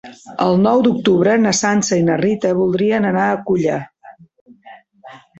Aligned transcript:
El 0.43 0.55
nou 0.61 0.79
d'octubre 0.85 1.33
na 1.41 1.51
Sança 1.57 1.99
i 2.01 2.05
na 2.07 2.15
Rita 2.21 2.53
voldrien 2.59 3.05
anar 3.09 3.27
a 3.27 3.35
Culla. 3.51 3.77